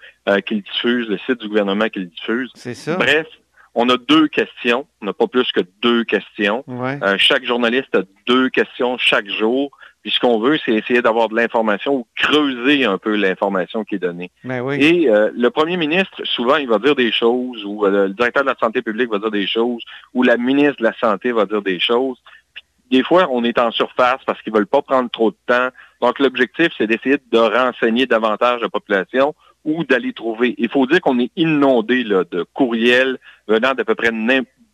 qu'ils 0.44 0.62
diffusent, 0.62 1.08
le 1.08 1.18
site 1.18 1.40
du 1.40 1.48
gouvernement 1.48 1.88
qu'ils 1.88 2.08
diffusent. 2.08 2.50
C'est 2.54 2.74
ça. 2.74 2.96
Bref, 2.96 3.26
on 3.74 3.88
a 3.88 3.96
deux 3.96 4.28
questions. 4.28 4.86
On 5.00 5.06
n'a 5.06 5.12
pas 5.12 5.26
plus 5.26 5.50
que 5.52 5.60
deux 5.82 6.04
questions. 6.04 6.64
chaque 7.18 7.44
journaliste 7.44 7.94
a 7.94 8.02
deux 8.26 8.50
questions 8.50 8.98
chaque 8.98 9.28
jour. 9.28 9.70
Puis 10.06 10.14
ce 10.14 10.20
qu'on 10.20 10.38
veut, 10.38 10.56
c'est 10.64 10.72
essayer 10.72 11.02
d'avoir 11.02 11.28
de 11.28 11.34
l'information 11.34 11.96
ou 11.96 12.06
creuser 12.14 12.84
un 12.84 12.96
peu 12.96 13.16
l'information 13.16 13.82
qui 13.82 13.96
est 13.96 13.98
donnée. 13.98 14.30
Ben 14.44 14.60
oui. 14.60 14.76
Et 14.80 15.10
euh, 15.10 15.32
le 15.34 15.50
premier 15.50 15.76
ministre, 15.76 16.22
souvent, 16.22 16.54
il 16.58 16.68
va 16.68 16.78
dire 16.78 16.94
des 16.94 17.10
choses, 17.10 17.64
ou 17.64 17.84
euh, 17.84 18.06
le 18.06 18.14
directeur 18.14 18.44
de 18.44 18.48
la 18.48 18.54
santé 18.54 18.82
publique 18.82 19.10
va 19.10 19.18
dire 19.18 19.32
des 19.32 19.48
choses, 19.48 19.82
ou 20.14 20.22
la 20.22 20.36
ministre 20.36 20.76
de 20.78 20.84
la 20.84 20.92
Santé 20.92 21.32
va 21.32 21.44
dire 21.44 21.60
des 21.60 21.80
choses. 21.80 22.22
des 22.88 23.02
fois, 23.02 23.26
on 23.32 23.42
est 23.42 23.58
en 23.58 23.72
surface 23.72 24.20
parce 24.24 24.40
qu'ils 24.42 24.52
veulent 24.52 24.68
pas 24.68 24.80
prendre 24.80 25.10
trop 25.10 25.32
de 25.32 25.36
temps. 25.48 25.70
Donc, 26.00 26.20
l'objectif, 26.20 26.68
c'est 26.78 26.86
d'essayer 26.86 27.16
de 27.32 27.38
renseigner 27.38 28.06
davantage 28.06 28.60
la 28.60 28.68
population 28.68 29.34
ou 29.64 29.82
d'aller 29.82 30.12
trouver. 30.12 30.54
Il 30.56 30.68
faut 30.68 30.86
dire 30.86 31.00
qu'on 31.00 31.18
est 31.18 31.32
inondé 31.34 32.04
là, 32.04 32.22
de 32.30 32.46
courriels 32.54 33.18
venant 33.48 33.74
d'à 33.74 33.84
peu 33.84 33.96
près 33.96 34.12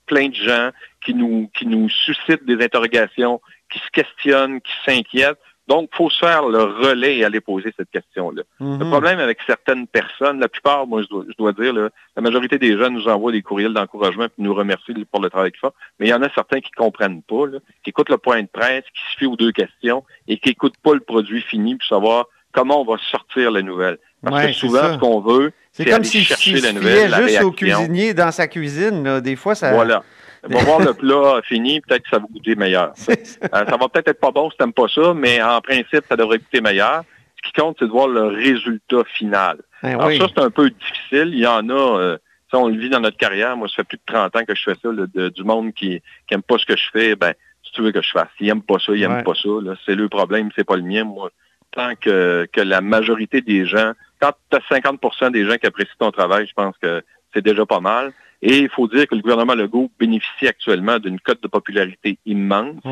plein 0.06 0.28
de 0.28 0.34
gens 0.34 0.72
qui 1.02 1.14
nous, 1.14 1.48
qui 1.58 1.66
nous 1.66 1.88
suscitent 1.88 2.44
des 2.44 2.62
interrogations, 2.62 3.40
qui 3.72 3.78
se 3.78 3.90
questionnent, 3.92 4.60
qui 4.60 4.72
s'inquiètent. 4.84 5.38
Donc, 5.68 5.88
il 5.92 5.96
faut 5.96 6.10
se 6.10 6.18
faire 6.18 6.48
le 6.48 6.62
relais 6.64 7.18
et 7.18 7.24
aller 7.24 7.40
poser 7.40 7.72
cette 7.76 7.90
question-là. 7.90 8.42
Le 8.60 8.66
mhm. 8.66 8.90
problème 8.90 9.20
avec 9.20 9.38
certaines 9.46 9.86
personnes, 9.86 10.40
la 10.40 10.48
plupart, 10.48 10.86
moi, 10.86 11.02
je 11.02 11.36
dois, 11.38 11.52
dire, 11.52 11.72
la 11.72 12.22
majorité 12.22 12.58
des 12.58 12.76
jeunes 12.76 12.94
nous 12.94 13.08
envoient 13.08 13.32
des 13.32 13.42
courriels 13.42 13.72
d'encouragement 13.72 14.24
et 14.24 14.30
nous 14.38 14.54
remercient 14.54 14.92
pour 15.10 15.20
le 15.20 15.30
travail 15.30 15.52
qu'ils 15.52 15.60
font. 15.60 15.72
Mais 15.98 16.06
il 16.06 16.10
y 16.10 16.14
en 16.14 16.22
a 16.22 16.28
certains 16.34 16.60
qui 16.60 16.70
ne 16.76 16.82
comprennent 16.82 17.22
pas, 17.22 17.44
qui 17.84 17.90
écoutent 17.90 18.10
le 18.10 18.18
point 18.18 18.42
de 18.42 18.48
presse, 18.48 18.84
qui 18.92 19.12
se 19.12 19.18
fient 19.18 19.28
aux 19.28 19.36
deux 19.36 19.52
questions 19.52 20.04
et 20.26 20.38
qui 20.38 20.48
n'écoutent 20.48 20.78
pas 20.82 20.94
le 20.94 21.00
produit 21.00 21.42
fini 21.42 21.76
pour 21.76 21.86
savoir 21.86 22.26
comment 22.52 22.82
on 22.82 22.84
va 22.84 22.98
sortir 23.10 23.50
la 23.52 23.62
nouvelle. 23.62 23.98
Parce 24.22 24.46
que 24.46 24.52
souvent, 24.52 24.94
ce 24.94 24.98
qu'on 24.98 25.20
veut, 25.20 25.52
c'est 25.72 25.90
aller 25.90 26.04
si, 26.04 26.22
chercher 26.22 26.60
la 26.60 26.72
nouvelle, 26.72 27.10
la 27.10 27.22
juste 27.22 27.42
au 27.42 27.50
cuisinier 27.50 28.14
dans 28.14 28.30
sa 28.30 28.46
cuisine. 28.46 29.20
Des 29.20 29.36
fois, 29.36 29.54
ça... 29.54 29.72
Voilà. 29.72 30.02
On 30.44 30.48
va 30.48 30.64
voir 30.64 30.80
le 30.80 30.94
plat 30.94 31.40
fini, 31.44 31.80
peut-être 31.80 32.02
que 32.02 32.08
ça 32.10 32.18
va 32.18 32.26
goûter 32.30 32.56
meilleur. 32.56 32.92
Euh, 33.08 33.66
ça, 33.66 33.76
va 33.76 33.88
peut-être 33.88 34.08
être 34.08 34.20
pas 34.20 34.30
bon 34.30 34.50
si 34.50 34.56
t'aimes 34.56 34.72
pas 34.72 34.88
ça, 34.88 35.12
mais 35.14 35.42
en 35.42 35.60
principe, 35.60 36.04
ça 36.08 36.16
devrait 36.16 36.38
goûter 36.38 36.60
meilleur. 36.60 37.02
Ce 37.36 37.48
qui 37.48 37.60
compte, 37.60 37.76
c'est 37.78 37.86
de 37.86 37.90
voir 37.90 38.08
le 38.08 38.28
résultat 38.28 39.04
final. 39.14 39.58
Ben 39.82 40.00
Alors 40.00 40.12
ça, 40.12 40.32
c'est 40.34 40.42
un 40.42 40.50
peu 40.50 40.70
difficile. 40.70 41.30
Il 41.32 41.40
y 41.40 41.46
en 41.46 41.68
a, 41.68 41.72
euh, 41.72 42.18
ça, 42.50 42.58
on 42.58 42.68
le 42.68 42.78
vit 42.78 42.88
dans 42.88 43.00
notre 43.00 43.16
carrière. 43.16 43.56
Moi, 43.56 43.68
ça 43.68 43.76
fait 43.76 43.84
plus 43.84 43.98
de 43.98 44.02
30 44.06 44.36
ans 44.36 44.44
que 44.44 44.54
je 44.54 44.62
fais 44.62 44.76
ça, 44.80 44.90
du 45.30 45.44
monde 45.44 45.72
qui, 45.74 46.00
qui 46.26 46.34
aime 46.34 46.42
pas 46.42 46.56
ce 46.58 46.66
que 46.66 46.76
je 46.76 46.84
fais, 46.92 47.16
ben, 47.16 47.34
si 47.64 47.72
tu 47.72 47.82
veux 47.82 47.92
que 47.92 48.02
je 48.02 48.10
fasse. 48.10 48.28
S'ils 48.38 48.46
n'aiment 48.46 48.62
pas 48.62 48.78
ça, 48.78 48.92
ils 48.94 49.00
n'aiment 49.00 49.24
pas 49.24 49.34
ça. 49.34 49.48
C'est 49.84 49.94
le 49.94 50.08
problème, 50.08 50.50
c'est 50.56 50.64
pas 50.64 50.76
le 50.76 50.82
mien. 50.82 51.04
Moi, 51.04 51.30
tant 51.72 51.94
que, 51.96 52.46
que 52.52 52.60
la 52.60 52.80
majorité 52.80 53.40
des 53.40 53.66
gens, 53.66 53.92
quand 54.20 54.32
tu 54.50 54.56
as 54.56 54.78
50% 54.78 55.32
des 55.32 55.44
gens 55.44 55.56
qui 55.56 55.66
apprécient 55.66 55.94
ton 55.98 56.10
travail, 56.10 56.46
je 56.46 56.54
pense 56.54 56.76
que 56.80 57.02
c'est 57.34 57.42
déjà 57.42 57.66
pas 57.66 57.80
mal. 57.80 58.12
Et 58.44 58.58
il 58.58 58.68
faut 58.68 58.88
dire 58.88 59.06
que 59.06 59.14
le 59.14 59.20
gouvernement 59.20 59.54
Legault 59.54 59.88
bénéficie 60.00 60.48
actuellement 60.48 60.98
d'une 60.98 61.20
cote 61.20 61.40
de 61.44 61.48
popularité 61.48 62.18
immense. 62.26 62.82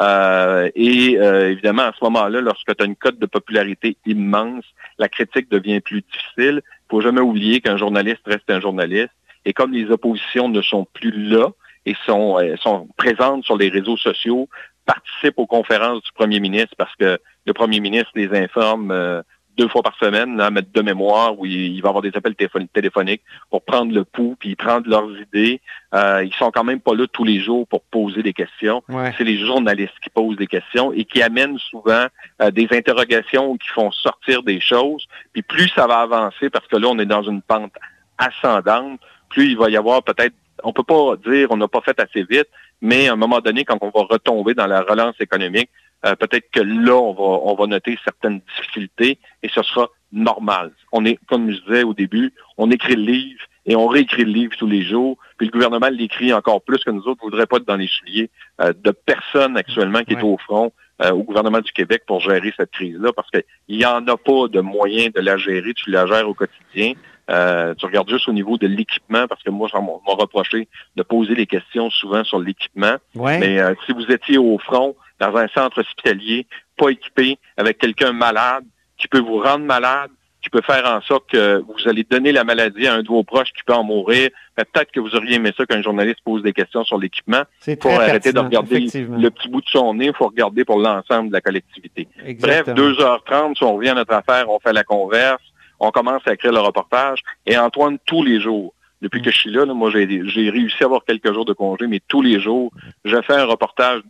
Euh, 0.00 0.70
et 0.74 1.18
euh, 1.18 1.50
évidemment, 1.50 1.82
à 1.82 1.92
ce 1.92 2.02
moment-là, 2.04 2.40
lorsque 2.40 2.74
tu 2.74 2.82
as 2.82 2.86
une 2.86 2.96
cote 2.96 3.18
de 3.18 3.26
popularité 3.26 3.98
immense, 4.06 4.64
la 4.98 5.10
critique 5.10 5.50
devient 5.50 5.80
plus 5.80 6.00
difficile. 6.00 6.62
Il 6.64 6.90
faut 6.90 7.02
jamais 7.02 7.20
oublier 7.20 7.60
qu'un 7.60 7.76
journaliste 7.76 8.22
reste 8.24 8.48
un 8.48 8.60
journaliste. 8.60 9.12
Et 9.44 9.52
comme 9.52 9.72
les 9.72 9.90
oppositions 9.90 10.48
ne 10.48 10.62
sont 10.62 10.86
plus 10.94 11.10
là 11.10 11.48
et 11.84 11.94
sont, 12.06 12.38
euh, 12.38 12.56
sont 12.56 12.88
présentes 12.96 13.44
sur 13.44 13.58
les 13.58 13.68
réseaux 13.68 13.98
sociaux, 13.98 14.48
participent 14.86 15.38
aux 15.38 15.46
conférences 15.46 16.02
du 16.02 16.12
premier 16.14 16.40
ministre 16.40 16.74
parce 16.78 16.94
que 16.96 17.18
le 17.44 17.52
premier 17.52 17.80
ministre 17.80 18.10
les 18.14 18.34
informe 18.34 19.22
deux 19.56 19.68
fois 19.68 19.82
par 19.82 19.96
semaine, 19.96 20.36
là, 20.36 20.50
mettre 20.50 20.72
de 20.72 20.82
mémoire, 20.82 21.38
où 21.38 21.46
il, 21.46 21.80
va 21.80 21.90
avoir 21.90 22.02
des 22.02 22.12
appels 22.14 22.34
téléphoniques 22.34 23.22
pour 23.50 23.62
prendre 23.62 23.92
le 23.92 24.04
pouls, 24.04 24.36
puis 24.38 24.56
prendre 24.56 24.88
leurs 24.88 25.10
idées. 25.18 25.60
Euh, 25.94 26.24
ils 26.24 26.34
sont 26.34 26.50
quand 26.50 26.64
même 26.64 26.80
pas 26.80 26.94
là 26.94 27.06
tous 27.12 27.24
les 27.24 27.40
jours 27.40 27.66
pour 27.68 27.82
poser 27.82 28.22
des 28.22 28.32
questions. 28.32 28.82
C'est 29.16 29.24
les 29.24 29.38
journalistes 29.38 29.94
qui 30.02 30.10
posent 30.10 30.36
des 30.36 30.46
questions 30.46 30.92
et 30.92 31.04
qui 31.04 31.22
amènent 31.22 31.58
souvent 31.58 32.06
euh, 32.42 32.50
des 32.50 32.68
interrogations 32.72 33.56
qui 33.56 33.68
font 33.68 33.90
sortir 33.90 34.42
des 34.42 34.60
choses. 34.60 35.06
Puis 35.32 35.42
plus 35.42 35.68
ça 35.68 35.86
va 35.86 36.00
avancer, 36.00 36.50
parce 36.50 36.66
que 36.66 36.76
là, 36.76 36.88
on 36.88 36.98
est 36.98 37.06
dans 37.06 37.22
une 37.22 37.42
pente 37.42 37.72
ascendante, 38.18 39.00
plus 39.28 39.50
il 39.50 39.56
va 39.56 39.70
y 39.70 39.76
avoir 39.76 40.02
peut-être, 40.02 40.34
on 40.62 40.72
peut 40.72 40.84
pas 40.84 41.16
dire 41.16 41.48
on 41.50 41.56
n'a 41.56 41.68
pas 41.68 41.80
fait 41.80 41.98
assez 42.00 42.22
vite, 42.22 42.48
mais 42.80 43.08
à 43.08 43.12
un 43.12 43.16
moment 43.16 43.40
donné, 43.40 43.64
quand 43.64 43.78
on 43.80 43.90
va 43.90 44.06
retomber 44.08 44.54
dans 44.54 44.66
la 44.66 44.82
relance 44.82 45.14
économique, 45.20 45.70
euh, 46.04 46.14
peut-être 46.16 46.50
que 46.50 46.60
là, 46.60 46.94
on 46.94 47.12
va, 47.12 47.40
on 47.44 47.54
va 47.54 47.66
noter 47.66 47.98
certaines 48.04 48.40
difficultés 48.56 49.18
et 49.42 49.48
ce 49.48 49.62
sera 49.62 49.88
normal. 50.12 50.72
On 50.92 51.04
est, 51.04 51.18
comme 51.26 51.50
je 51.50 51.60
disais 51.62 51.82
au 51.82 51.94
début, 51.94 52.32
on 52.58 52.70
écrit 52.70 52.94
le 52.94 53.02
livre 53.02 53.40
et 53.66 53.74
on 53.74 53.86
réécrit 53.86 54.24
le 54.24 54.32
livre 54.32 54.54
tous 54.58 54.66
les 54.66 54.82
jours. 54.82 55.16
Puis 55.38 55.46
le 55.46 55.52
gouvernement 55.52 55.88
l'écrit 55.88 56.32
encore 56.32 56.62
plus 56.62 56.78
que 56.84 56.90
nous 56.90 57.02
autres. 57.02 57.24
ne 57.24 57.30
voudrait 57.30 57.46
pas 57.46 57.56
être 57.56 57.66
dans 57.66 57.76
les 57.76 57.88
souliers 57.88 58.30
euh, 58.60 58.72
de 58.72 58.90
personne 58.90 59.56
actuellement 59.56 60.02
qui 60.02 60.12
est 60.12 60.22
au 60.22 60.36
front 60.38 60.72
euh, 61.02 61.10
au 61.10 61.24
gouvernement 61.24 61.60
du 61.60 61.72
Québec 61.72 62.02
pour 62.06 62.20
gérer 62.20 62.52
cette 62.56 62.70
crise-là, 62.70 63.12
parce 63.12 63.28
qu'il 63.30 63.42
n'y 63.68 63.84
en 63.84 64.06
a 64.06 64.16
pas 64.16 64.46
de 64.48 64.60
moyen 64.60 65.08
de 65.12 65.20
la 65.20 65.36
gérer. 65.36 65.74
Tu 65.74 65.90
la 65.90 66.06
gères 66.06 66.28
au 66.28 66.34
quotidien. 66.34 66.92
tu 67.28 67.86
regardes 67.86 68.08
juste 68.08 68.28
au 68.28 68.32
niveau 68.32 68.58
de 68.58 68.68
l'équipement, 68.68 69.26
parce 69.26 69.42
que 69.42 69.50
moi, 69.50 69.68
ça 69.68 69.80
m'a 69.80 69.90
reproché 70.06 70.68
de 70.94 71.02
poser 71.02 71.34
les 71.34 71.46
questions 71.46 71.90
souvent 71.90 72.22
sur 72.22 72.38
l'équipement. 72.38 72.94
Mais 73.16 73.58
si 73.86 73.92
vous 73.92 74.04
étiez 74.04 74.38
au 74.38 74.56
front, 74.58 74.94
dans 75.20 75.36
un 75.36 75.48
centre 75.48 75.80
hospitalier, 75.80 76.46
pas 76.76 76.90
équipé, 76.90 77.38
avec 77.56 77.78
quelqu'un 77.78 78.12
malade, 78.12 78.64
qui 78.96 79.08
peut 79.08 79.20
vous 79.20 79.38
rendre 79.38 79.64
malade, 79.64 80.10
qui 80.44 80.50
peut 80.50 80.60
faire 80.60 80.84
en 80.86 81.00
sorte 81.00 81.30
que 81.30 81.62
vous 81.66 81.88
allez 81.88 82.04
donner 82.04 82.30
la 82.30 82.44
maladie 82.44 82.86
à 82.86 82.94
un 82.94 83.02
de 83.02 83.08
vos 83.08 83.24
proches 83.24 83.50
qui 83.56 83.62
peut 83.64 83.72
en 83.72 83.82
mourir. 83.82 84.28
Peut-être 84.54 84.92
que 84.92 85.00
vous 85.00 85.16
auriez 85.16 85.36
aimé 85.36 85.52
ça 85.56 85.64
qu'un 85.64 85.82
journaliste 85.82 86.18
pose 86.22 86.42
des 86.42 86.52
questions 86.52 86.84
sur 86.84 86.98
l'équipement. 86.98 87.42
Il 87.66 87.78
faut 87.80 87.88
arrêter 87.88 88.32
de 88.32 88.38
regarder 88.38 88.80
le 88.80 89.28
petit 89.30 89.48
bout 89.48 89.62
de 89.62 89.68
son 89.68 89.94
nez, 89.94 90.06
il 90.06 90.14
faut 90.14 90.26
regarder 90.26 90.66
pour 90.66 90.78
l'ensemble 90.78 91.28
de 91.28 91.32
la 91.32 91.40
collectivité. 91.40 92.08
Bref, 92.40 92.68
2h30, 92.68 93.56
si 93.56 93.64
on 93.64 93.74
revient 93.74 93.90
à 93.90 93.94
notre 93.94 94.12
affaire, 94.12 94.50
on 94.50 94.60
fait 94.60 94.74
la 94.74 94.84
converse, 94.84 95.42
on 95.80 95.90
commence 95.90 96.22
à 96.26 96.34
écrire 96.34 96.52
le 96.52 96.60
reportage, 96.60 97.20
et 97.46 97.56
Antoine, 97.56 97.98
tous 98.04 98.22
les 98.22 98.38
jours, 98.38 98.74
depuis 99.00 99.22
que 99.22 99.30
je 99.30 99.38
suis 99.38 99.50
là, 99.50 99.64
là 99.64 99.72
moi 99.72 99.90
j'ai 99.90 100.50
réussi 100.50 100.82
à 100.82 100.86
avoir 100.86 101.04
quelques 101.04 101.32
jours 101.32 101.46
de 101.46 101.54
congé, 101.54 101.86
mais 101.86 102.00
tous 102.06 102.20
les 102.20 102.38
jours, 102.38 102.70
je 103.04 103.16
fais 103.22 103.34
un 103.34 103.44
reportage 103.46 104.02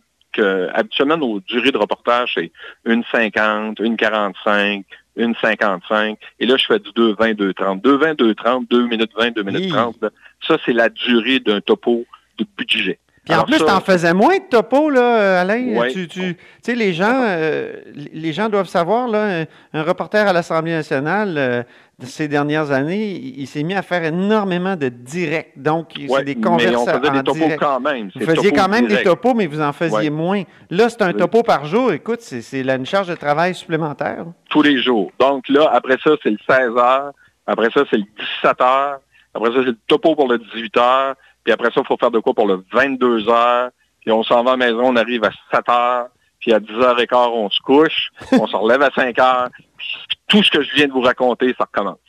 habituellement, 0.73 1.17
nos 1.17 1.39
durées 1.41 1.71
de 1.71 1.77
reportage, 1.77 2.33
c'est 2.35 2.51
une 2.85 3.03
50, 3.11 3.79
une 3.79 3.97
45, 3.97 4.85
une 5.15 5.35
55. 5.35 6.17
Et 6.39 6.45
là, 6.45 6.57
je 6.57 6.65
fais 6.65 6.79
du 6.79 6.89
2,20, 6.89 7.35
2,30. 7.35 7.81
2,20, 7.81 8.15
2,30, 8.15 8.67
2 8.69 8.87
minutes 8.87 9.11
20, 9.17 9.31
2 9.31 9.43
minutes 9.43 9.69
30. 9.69 10.05
Ça, 10.47 10.57
c'est 10.65 10.73
la 10.73 10.89
durée 10.89 11.39
d'un 11.39 11.61
topo 11.61 12.05
de 12.37 12.45
budget. 12.57 12.99
Puis 13.25 13.33
en 13.33 13.43
plus, 13.43 13.57
tu 13.57 13.63
en 13.63 13.81
faisais 13.81 14.13
moins 14.13 14.37
de 14.37 14.43
topo, 14.49 14.89
là, 14.89 15.41
Alain. 15.41 15.89
Tu, 15.91 16.07
tu 16.07 16.37
sais, 16.61 16.75
les 16.75 16.93
gens, 16.93 17.23
euh, 17.23 17.73
les 17.95 18.33
gens 18.33 18.49
doivent 18.49 18.67
savoir, 18.67 19.07
là, 19.07 19.45
un, 19.73 19.83
reporter 19.83 20.27
à 20.27 20.31
l'Assemblée 20.33 20.73
nationale, 20.73 21.35
euh, 21.37 21.63
ces 22.03 22.27
dernières 22.27 22.71
années, 22.71 23.11
il, 23.13 23.47
s'est 23.47 23.63
mis 23.63 23.73
à 23.73 23.81
faire 23.81 24.03
énormément 24.03 24.75
de 24.75 24.89
directs. 24.89 25.53
Donc, 25.55 25.93
c'est 25.95 26.23
des 26.23 26.35
conversations. 26.35 26.81
on 26.81 26.85
faisait 26.85 27.11
des 27.11 27.23
topos 27.23 27.55
quand 27.59 27.79
même. 27.79 28.11
Vous 28.13 28.25
faisiez 28.25 28.51
quand 28.51 28.67
même 28.67 28.87
des 28.87 29.01
topos, 29.01 29.33
mais 29.33 29.47
vous 29.47 29.61
en 29.61 29.73
faisiez 29.73 30.11
moins. 30.11 30.43
Là, 30.69 30.89
c'est 30.89 31.01
un 31.01 31.13
topo 31.13 31.41
par 31.41 31.65
jour. 31.65 31.91
Écoute, 31.91 32.21
c'est 32.21 32.61
une 32.61 32.85
charge 32.85 33.07
de 33.07 33.15
travail 33.15 33.55
supplémentaire. 33.55 34.25
Tous 34.49 34.61
les 34.61 34.81
jours. 34.81 35.11
Donc 35.19 35.49
là, 35.49 35.69
après 35.73 35.97
ça, 36.03 36.11
c'est 36.21 36.29
le 36.29 36.37
16 36.47 36.59
heures. 36.77 37.11
Après 37.47 37.69
ça, 37.71 37.83
c'est 37.89 37.97
le 37.97 38.05
17 38.43 38.61
heures. 38.61 38.99
Après 39.33 39.49
ça, 39.49 39.55
c'est 39.57 39.65
le 39.65 39.77
topo 39.87 40.15
pour 40.15 40.27
le 40.27 40.37
18 40.37 40.77
heures. 40.77 41.15
Puis 41.45 41.53
après 41.53 41.71
ça, 41.71 41.81
il 41.81 41.87
faut 41.87 41.95
faire 41.97 42.11
de 42.11 42.19
quoi 42.19 42.33
pour 42.33 42.47
le 42.47 42.65
22 42.73 43.29
heures. 43.29 43.69
Puis 44.01 44.11
on 44.11 44.23
s'en 44.23 44.43
va 44.43 44.53
à 44.53 44.57
la 44.57 44.65
maison, 44.65 44.87
on 44.87 44.95
arrive 44.95 45.23
à 45.23 45.31
7 45.53 45.69
heures. 45.69 46.07
Puis 46.39 46.51
à 46.51 46.59
10h15, 46.59 47.15
on 47.15 47.49
se 47.49 47.59
couche. 47.61 48.09
on 48.33 48.47
se 48.47 48.55
relève 48.55 48.81
à 48.81 48.89
5 48.93 49.17
heures. 49.19 49.49
Puis 49.77 50.17
tout 50.27 50.43
ce 50.43 50.51
que 50.51 50.63
je 50.63 50.75
viens 50.75 50.87
de 50.87 50.91
vous 50.91 51.01
raconter, 51.01 51.55
ça 51.57 51.65
recommence. 51.65 51.99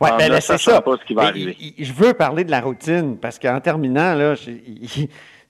Oui, 0.00 0.10
ben 0.18 0.40
c'est 0.40 0.58
ça. 0.58 0.80
Pas 0.80 0.96
ce 0.96 1.04
qui 1.04 1.14
va 1.14 1.24
arriver. 1.24 1.56
Je 1.78 1.92
veux 1.92 2.14
parler 2.14 2.44
de 2.44 2.50
la 2.50 2.60
routine 2.60 3.18
parce 3.18 3.38
qu'en 3.38 3.60
terminant, 3.60 4.14
là, 4.14 4.34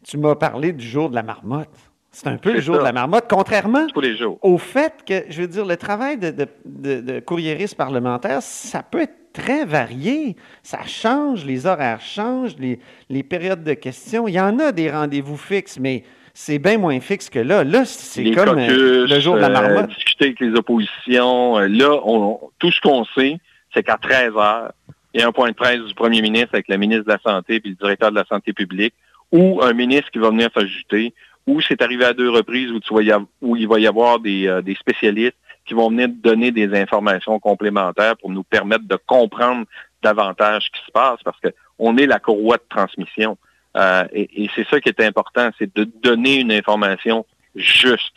tu 0.05 0.19
m'as 0.19 0.35
parlé 0.35 0.73
du 0.73 0.87
jour 0.87 1.11
de 1.11 1.15
la 1.15 1.23
marmotte. 1.23 1.69
C'est 2.11 2.27
un 2.27 2.37
peu 2.37 2.53
le 2.53 2.61
jour 2.61 2.79
de 2.79 2.83
la 2.83 2.93
marmotte, 2.93 3.27
contrairement 3.29 3.87
Tous 3.93 4.01
les 4.01 4.17
jours. 4.17 4.39
au 4.43 4.59
fait 4.59 5.05
que, 5.07 5.25
je 5.29 5.43
veux 5.43 5.47
dire, 5.47 5.65
le 5.65 5.77
travail 5.77 6.17
de, 6.17 6.31
de, 6.65 7.01
de, 7.01 7.21
courriériste 7.21 7.77
parlementaire, 7.77 8.43
ça 8.43 8.83
peut 8.83 9.03
être 9.03 9.28
très 9.39 9.65
varié. 9.65 10.37
Ça 10.63 10.85
change, 10.87 11.45
les 11.45 11.67
horaires 11.67 12.01
changent, 12.01 12.57
les, 12.59 12.79
les 13.09 13.23
périodes 13.23 13.65
de 13.65 13.75
questions. 13.75 14.29
Il 14.29 14.35
y 14.35 14.41
en 14.41 14.59
a 14.59 14.73
des 14.73 14.91
rendez-vous 14.91 15.37
fixes, 15.37 15.79
mais 15.79 16.05
c'est 16.35 16.59
bien 16.59 16.79
moins 16.79 17.01
fixe 17.01 17.31
que 17.31 17.39
là. 17.39 17.65
Là, 17.65 17.85
c'est 17.85 18.31
comme 18.33 18.59
euh, 18.59 19.07
le 19.07 19.21
jour 19.21 19.37
de 19.37 19.41
la 19.41 19.49
marmotte. 19.49 19.91
Euh, 19.91 19.95
discuter 19.95 20.27
avec 20.27 20.41
les 20.41 20.55
oppositions. 20.55 21.59
Euh, 21.59 21.69
là, 21.69 22.01
on, 22.05 22.39
tout 22.59 22.71
ce 22.71 22.81
qu'on 22.81 23.05
sait, 23.17 23.39
c'est 23.75 23.83
qu'à 23.83 23.97
13 23.97 24.37
heures, 24.37 24.73
il 25.15 25.21
y 25.21 25.25
a 25.25 25.29
un 25.29 25.33
point 25.33 25.49
de 25.49 25.55
presse 25.55 25.81
du 25.81 25.95
premier 25.95 26.21
ministre 26.21 26.51
avec 26.53 26.69
la 26.69 26.77
ministre 26.77 27.05
de 27.05 27.13
la 27.13 27.19
Santé 27.19 27.57
et 27.57 27.69
le 27.69 27.75
directeur 27.75 28.11
de 28.11 28.17
la 28.17 28.25
Santé 28.25 28.53
publique, 28.53 28.95
ou 29.33 29.61
un 29.63 29.73
ministre 29.73 30.11
qui 30.11 30.19
va 30.19 30.31
venir 30.31 30.49
s'ajouter, 30.55 31.13
ou 31.47 31.61
c'est 31.61 31.81
arrivé 31.81 32.05
à 32.05 32.13
deux 32.13 32.31
reprises 32.31 32.71
où, 32.71 32.79
tu 32.79 32.93
où 33.41 33.57
il 33.57 33.67
va 33.67 33.81
y 33.81 33.87
avoir 33.87 34.21
des, 34.21 34.61
des 34.63 34.75
spécialistes 34.75 35.37
qui 35.69 35.75
vont 35.75 35.91
venir 35.91 36.09
donner 36.09 36.51
des 36.51 36.75
informations 36.75 37.39
complémentaires 37.39 38.17
pour 38.17 38.31
nous 38.31 38.43
permettre 38.43 38.89
de 38.89 38.97
comprendre 38.97 39.67
davantage 40.03 40.65
ce 40.65 40.71
qui 40.71 40.87
se 40.87 40.91
passe, 40.91 41.21
parce 41.23 41.39
qu'on 41.41 41.97
est 41.99 42.07
la 42.07 42.19
courroie 42.19 42.57
de 42.57 42.65
transmission. 42.71 43.37
Euh, 43.77 44.05
et, 44.13 44.49
c'est 44.57 44.67
ça 44.69 44.81
qui 44.81 44.89
est 44.89 45.01
important, 45.01 45.51
c'est 45.59 45.75
de 45.77 45.85
donner 45.85 46.41
une 46.41 46.53
information 46.53 47.27
juste. 47.55 48.15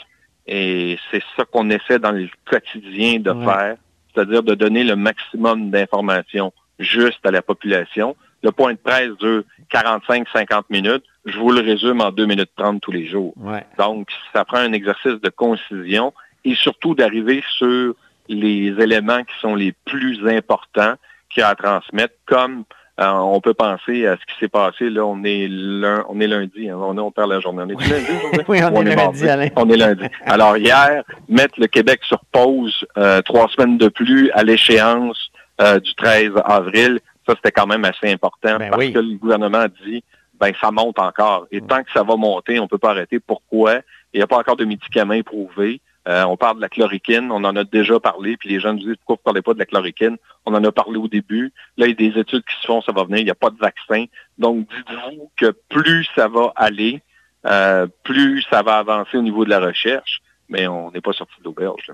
Et 0.48 0.98
c'est 1.12 1.22
ça 1.36 1.43
qu'on 1.43 1.70
essaie 1.70 2.00
dans 2.00 2.12
le 2.12 2.29
quotidien 2.50 3.20
de 3.20 3.34
faire, 3.43 3.75
c'est-à-dire 4.13 4.43
de 4.43 4.55
donner 4.55 4.84
le 4.84 4.96
maximum 4.96 5.70
d'informations 5.72 6.53
justes 6.79 7.25
à 7.25 7.31
la 7.31 7.41
population. 7.41 8.15
Le 8.43 8.51
point 8.51 8.74
de 8.74 8.77
presse 8.77 9.12
dure 9.20 9.43
45-50 9.72 10.63
minutes. 10.70 11.03
Je 11.25 11.38
vous 11.38 11.51
le 11.51 11.62
résume 11.62 12.01
en 12.01 12.12
2 12.12 12.25
minutes 12.25 12.50
30 12.55 12.81
tous 12.81 12.91
les 12.91 13.08
jours. 13.08 13.34
Donc, 13.77 14.08
ça 14.34 14.46
prend 14.46 14.58
un 14.58 14.74
exercice 14.74 15.22
de 15.22 15.29
concision 15.29 16.13
et 16.45 16.55
surtout 16.55 16.95
d'arriver 16.95 17.43
sur 17.57 17.93
les 18.27 18.74
éléments 18.79 19.24
qui 19.24 19.33
sont 19.41 19.55
les 19.55 19.74
plus 19.86 20.27
importants 20.27 20.95
qu'il 21.29 21.41
y 21.41 21.43
a 21.43 21.50
à 21.50 21.55
transmettre, 21.55 22.15
comme 22.25 22.63
euh, 23.00 23.10
on 23.10 23.39
peut 23.41 23.53
penser 23.53 24.05
à 24.05 24.15
ce 24.15 24.21
qui 24.31 24.39
s'est 24.39 24.50
passé. 24.50 24.89
Là, 24.89 25.05
on 25.05 25.24
est, 25.24 25.50
on 26.10 26.19
est 26.19 26.27
lundi. 26.27 26.69
Hein, 26.69 26.77
on, 26.77 26.98
on 26.98 27.12
perd 27.12 27.29
la 27.29 27.39
journée. 27.39 27.63
On 27.63 27.69
est 27.79 27.88
lundi 27.88 28.12
oui, 28.48 28.60
on, 28.63 28.86
est, 28.86 28.95
lundi, 28.95 29.27
Alain. 29.27 29.48
On 29.55 29.69
est 29.69 29.77
lundi. 29.77 30.05
Alors, 30.25 30.57
hier, 30.57 31.03
mettre 31.27 31.60
le 31.60 31.67
Québec 31.67 32.01
sur 32.03 32.19
pause 32.31 32.86
euh, 32.98 33.21
trois 33.21 33.48
semaines 33.50 33.77
de 33.77 33.88
plus 33.88 34.29
à 34.31 34.43
l'échéance 34.43 35.31
euh, 35.62 35.79
du 35.79 35.95
13 35.95 36.31
avril, 36.45 37.00
ça, 37.27 37.33
c'était 37.36 37.51
quand 37.51 37.67
même 37.67 37.86
assez 37.86 38.12
important 38.12 38.57
ben 38.57 38.69
parce 38.69 38.86
que 38.88 39.00
le 39.00 39.17
gouvernement 39.17 39.60
a 39.60 39.67
dit, 39.67 40.03
ben, 40.39 40.51
ça 40.60 40.71
monte 40.71 41.00
encore. 41.00 41.48
Et 41.51 41.62
tant 41.62 41.83
que 41.83 41.91
ça 41.93 42.03
va 42.03 42.15
monter, 42.17 42.60
on 42.60 42.63
ne 42.63 42.67
peut 42.67 42.77
pas 42.77 42.91
arrêter. 42.91 43.19
Pourquoi? 43.19 43.75
Il 44.13 44.17
n'y 44.17 44.24
a 44.24 44.27
pas 44.27 44.38
encore 44.38 44.57
de 44.57 44.65
médicaments 44.65 45.13
éprouvés. 45.13 45.81
Euh, 46.08 46.24
on 46.24 46.36
parle 46.36 46.55
de 46.55 46.62
la 46.62 46.70
chloroquine, 46.70 47.31
on 47.31 47.43
en 47.43 47.55
a 47.55 47.63
déjà 47.63 48.00
parlé, 48.00 48.36
puis 48.36 48.50
les 48.50 48.60
gens 48.60 48.74
nous 48.74 48.79
disent 48.79 48.96
pourquoi 49.05 49.15
vous 49.15 49.22
ne 49.22 49.24
parlez 49.24 49.41
pas 49.43 49.53
de 49.53 49.60
la 49.60 49.65
chloroquine? 49.65 50.17
On 50.46 50.53
en 50.53 50.63
a 50.63 50.72
parlé 50.72 50.98
au 50.98 51.08
début. 51.08 51.53
Là, 51.77 51.86
il 51.86 51.89
y 51.89 52.08
a 52.08 52.12
des 52.12 52.20
études 52.20 52.43
qui 52.43 52.60
se 52.60 52.65
font, 52.65 52.81
ça 52.81 52.91
va 52.91 53.03
venir, 53.03 53.20
il 53.20 53.25
n'y 53.25 53.31
a 53.31 53.36
pas 53.36 53.51
de 53.51 53.58
vaccin. 53.58 54.05
Donc, 54.39 54.67
dites-vous 54.67 55.29
que 55.38 55.53
plus 55.70 56.08
ça 56.15 56.27
va 56.27 56.53
aller, 56.55 57.01
euh, 57.46 57.86
plus 58.03 58.43
ça 58.50 58.63
va 58.63 58.77
avancer 58.77 59.17
au 59.17 59.22
niveau 59.22 59.46
de 59.46 59.51
la 59.51 59.60
recherche, 59.60 60.22
mais 60.50 60.67
on 60.67 60.89
n'est 60.91 61.01
pas 61.01 61.13
sorti 61.13 61.36
de 61.39 61.46
l'auberge. 61.46 61.91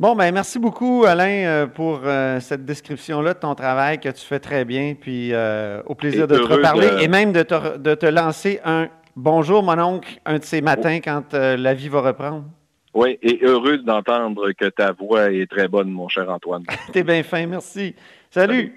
Bon, 0.00 0.16
ben 0.16 0.34
merci 0.34 0.58
beaucoup, 0.58 1.04
Alain, 1.06 1.46
euh, 1.46 1.66
pour 1.68 2.00
cette 2.40 2.64
description-là 2.64 3.34
de 3.34 3.38
ton 3.38 3.54
travail 3.54 4.00
que 4.00 4.08
tu 4.08 4.26
fais 4.26 4.40
très 4.40 4.64
bien. 4.64 4.96
Puis 5.00 5.32
au 5.86 5.94
plaisir 5.94 6.26
de 6.26 6.36
te 6.36 6.52
reparler 6.52 6.88
et 7.00 7.06
même 7.06 7.32
de 7.32 7.44
te, 7.44 7.78
de 7.78 7.94
te 7.94 8.06
lancer 8.06 8.60
un 8.64 8.88
bonjour, 9.14 9.62
mon 9.62 9.78
oncle, 9.78 10.18
un 10.26 10.40
de 10.40 10.44
ces 10.44 10.62
matins 10.62 10.98
quand 10.98 11.32
la 11.32 11.74
vie 11.74 11.88
va 11.88 12.00
reprendre. 12.00 12.42
Oui, 12.94 13.18
et 13.22 13.40
heureux 13.42 13.78
d'entendre 13.78 14.52
que 14.52 14.66
ta 14.66 14.92
voix 14.92 15.32
est 15.32 15.50
très 15.50 15.66
bonne, 15.66 15.90
mon 15.90 16.08
cher 16.08 16.30
Antoine. 16.30 16.64
T'es 16.92 17.02
bien 17.02 17.22
fin, 17.24 17.44
merci. 17.46 17.94
Salut. 18.30 18.72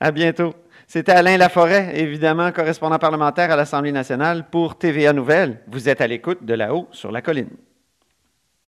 À 0.00 0.10
bientôt. 0.10 0.52
C'était 0.88 1.12
Alain 1.12 1.36
Laforêt, 1.36 1.92
évidemment, 1.94 2.50
correspondant 2.50 2.98
parlementaire 2.98 3.52
à 3.52 3.56
l'Assemblée 3.56 3.92
nationale 3.92 4.46
pour 4.50 4.76
TVA 4.76 5.12
Nouvelles. 5.12 5.60
Vous 5.68 5.88
êtes 5.88 6.00
à 6.00 6.08
l'écoute 6.08 6.44
de 6.44 6.54
là-haut 6.54 6.88
sur 6.90 7.12
la 7.12 7.22
colline. 7.22 7.50